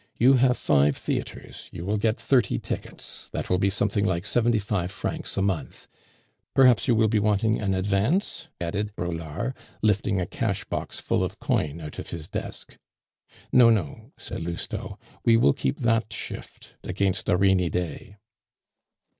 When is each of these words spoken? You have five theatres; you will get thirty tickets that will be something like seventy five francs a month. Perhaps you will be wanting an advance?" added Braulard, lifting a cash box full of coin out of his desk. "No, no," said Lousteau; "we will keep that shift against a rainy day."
You 0.17 0.33
have 0.33 0.57
five 0.57 0.97
theatres; 0.97 1.69
you 1.71 1.85
will 1.85 1.99
get 1.99 2.19
thirty 2.19 2.57
tickets 2.57 3.29
that 3.33 3.51
will 3.51 3.59
be 3.59 3.69
something 3.69 4.03
like 4.03 4.25
seventy 4.25 4.57
five 4.57 4.89
francs 4.89 5.37
a 5.37 5.43
month. 5.43 5.87
Perhaps 6.55 6.87
you 6.87 6.95
will 6.95 7.07
be 7.07 7.19
wanting 7.19 7.59
an 7.61 7.75
advance?" 7.75 8.47
added 8.59 8.95
Braulard, 8.95 9.53
lifting 9.83 10.19
a 10.19 10.25
cash 10.25 10.63
box 10.65 10.99
full 10.99 11.23
of 11.23 11.39
coin 11.39 11.79
out 11.79 11.99
of 11.99 12.09
his 12.09 12.27
desk. 12.27 12.77
"No, 13.51 13.69
no," 13.69 14.11
said 14.17 14.41
Lousteau; 14.41 14.97
"we 15.23 15.37
will 15.37 15.53
keep 15.53 15.81
that 15.81 16.11
shift 16.11 16.71
against 16.83 17.29
a 17.29 17.37
rainy 17.37 17.69
day." 17.69 18.17